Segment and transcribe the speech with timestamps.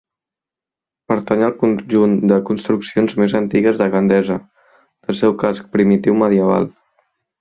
[1.11, 4.39] Pertany al conjunt de construccions més antigues de Gandesa,
[4.79, 6.67] del seu casc primitiu medieval.